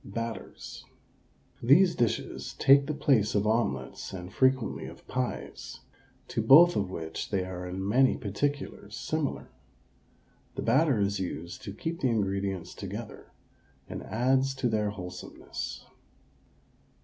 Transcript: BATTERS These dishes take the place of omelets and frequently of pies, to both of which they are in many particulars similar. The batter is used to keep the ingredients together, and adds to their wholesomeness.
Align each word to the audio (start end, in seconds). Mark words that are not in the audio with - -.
BATTERS 0.03 0.85
These 1.61 1.93
dishes 1.95 2.55
take 2.55 2.87
the 2.87 2.93
place 2.95 3.35
of 3.35 3.45
omelets 3.45 4.13
and 4.13 4.33
frequently 4.33 4.87
of 4.87 5.07
pies, 5.07 5.81
to 6.29 6.41
both 6.41 6.75
of 6.75 6.89
which 6.89 7.29
they 7.29 7.45
are 7.45 7.67
in 7.67 7.87
many 7.87 8.17
particulars 8.17 8.97
similar. 8.97 9.51
The 10.55 10.63
batter 10.63 10.99
is 10.99 11.19
used 11.19 11.61
to 11.65 11.71
keep 11.71 11.99
the 12.01 12.09
ingredients 12.09 12.73
together, 12.73 13.31
and 13.87 14.01
adds 14.01 14.55
to 14.55 14.69
their 14.69 14.89
wholesomeness. 14.89 15.85